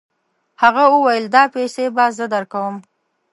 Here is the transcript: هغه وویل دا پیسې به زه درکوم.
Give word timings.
هغه 0.61 0.83
وویل 0.93 1.25
دا 1.35 1.43
پیسې 1.55 1.85
به 1.95 2.05
زه 2.17 2.25
درکوم. 2.33 2.75